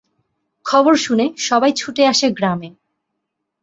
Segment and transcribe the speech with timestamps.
[0.65, 2.69] খবর শুনে সবাই ছুটে আসে গ্রামে।